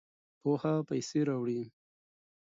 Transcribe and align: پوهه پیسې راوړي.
پوهه 0.41 0.73
پیسې 0.89 1.19
راوړي. 1.27 1.61